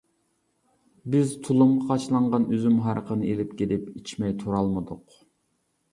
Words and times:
بىز 1.15 1.33
تۇلۇمغا 1.47 1.85
قاچىلانغان 1.91 2.49
ئۈزۈم 2.55 2.81
ھارىقىنى 2.87 3.31
ئېلىپ 3.35 3.55
كېلىپ 3.61 3.87
ئىچمەي 4.01 4.35
تۇرالمىدۇق. 4.41 5.21